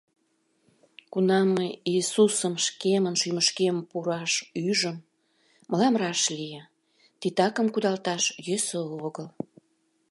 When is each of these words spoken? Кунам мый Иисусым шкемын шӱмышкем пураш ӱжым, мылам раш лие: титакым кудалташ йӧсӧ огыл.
Кунам 1.11 1.47
мый 1.57 1.69
Иисусым 1.91 2.53
шкемын 2.65 3.15
шӱмышкем 3.21 3.75
пураш 3.89 4.33
ӱжым, 4.67 4.97
мылам 5.69 5.95
раш 6.01 6.21
лие: 6.37 6.61
титакым 7.19 7.67
кудалташ 7.73 8.23
йӧсӧ 8.47 8.79
огыл. 9.05 9.27